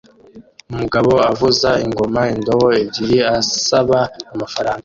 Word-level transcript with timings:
Umugabo 0.71 1.11
avuza 1.31 1.69
ingoma 1.85 2.21
indobo 2.35 2.67
ebyiri 2.81 3.17
asaba 3.39 3.99
amafaranga 4.33 4.79